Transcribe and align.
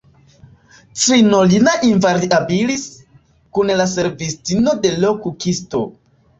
_Crinolina 1.01 1.73
invariabilis_, 1.89 2.83
kun 3.53 3.75
la 3.77 3.85
servistino 3.95 4.77
de 4.87 4.95
l' 5.01 5.11
kukisto. 5.23 5.79